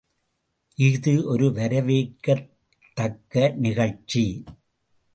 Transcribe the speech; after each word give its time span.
இஃது 0.77 1.25
ஒரு 1.25 1.51
வரவேற்கத்தக்க 1.51 3.55
நிகழ்ச்சி. 3.55 4.43